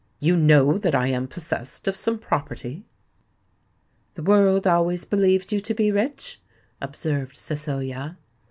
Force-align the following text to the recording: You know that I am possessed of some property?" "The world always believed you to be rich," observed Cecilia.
You 0.19 0.35
know 0.35 0.79
that 0.79 0.95
I 0.95 1.09
am 1.09 1.27
possessed 1.27 1.87
of 1.87 1.95
some 1.95 2.17
property?" 2.17 2.85
"The 4.15 4.23
world 4.23 4.65
always 4.65 5.05
believed 5.05 5.51
you 5.53 5.59
to 5.59 5.75
be 5.75 5.91
rich," 5.91 6.41
observed 6.81 7.35
Cecilia. 7.35 8.17